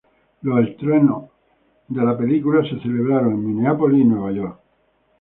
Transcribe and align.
Los 0.41 0.67
estrenos 0.67 1.25
de 1.87 2.03
la 2.03 2.17
película 2.17 2.67
se 2.67 2.79
celebraron 2.81 3.33
en 3.33 3.45
Minneapolis 3.45 4.01
y 4.01 4.03
Nueva 4.05 4.31
York. 4.31 4.59